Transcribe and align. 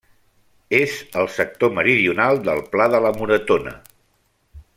És 0.77 0.95
al 1.23 1.29
sector 1.35 1.75
meridional 1.81 2.41
del 2.49 2.63
Pla 2.73 2.89
de 2.97 3.03
la 3.07 3.13
Moretona. 3.21 3.77